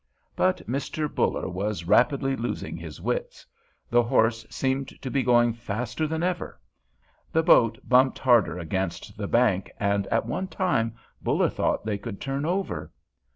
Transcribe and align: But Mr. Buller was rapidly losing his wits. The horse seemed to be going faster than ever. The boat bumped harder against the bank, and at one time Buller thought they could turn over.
But 0.35 0.67
Mr. 0.67 1.07
Buller 1.07 1.47
was 1.47 1.83
rapidly 1.83 2.35
losing 2.35 2.75
his 2.75 2.99
wits. 2.99 3.45
The 3.91 4.01
horse 4.01 4.47
seemed 4.49 4.99
to 4.99 5.11
be 5.11 5.21
going 5.21 5.53
faster 5.53 6.07
than 6.07 6.23
ever. 6.23 6.59
The 7.31 7.43
boat 7.43 7.77
bumped 7.87 8.17
harder 8.17 8.57
against 8.57 9.15
the 9.15 9.27
bank, 9.27 9.69
and 9.79 10.07
at 10.07 10.25
one 10.25 10.47
time 10.47 10.95
Buller 11.21 11.49
thought 11.49 11.85
they 11.85 11.99
could 11.99 12.19
turn 12.19 12.45
over. 12.47 12.91